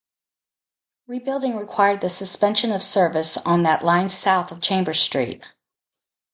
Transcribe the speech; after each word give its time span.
Rebuilding 1.05 1.55
required 1.57 2.01
the 2.01 2.09
suspension 2.09 2.71
of 2.71 2.81
service 2.81 3.37
on 3.37 3.61
that 3.61 3.83
line 3.85 4.09
south 4.09 4.51
of 4.51 4.59
Chambers 4.59 4.99
Street. 4.99 5.43